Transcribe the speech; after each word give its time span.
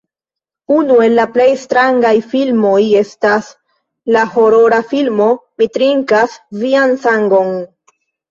Unu 0.75 0.95
el 1.07 1.11
la 1.17 1.25
plej 1.33 1.49
strangaj 1.63 2.13
filmoj 2.31 2.79
estas 3.01 3.51
la 4.17 4.23
horora 4.37 4.81
filmo 4.95 5.27
"Mi 5.61 5.67
trinkas 5.79 6.39
vian 6.63 6.97
sangon". 7.07 7.53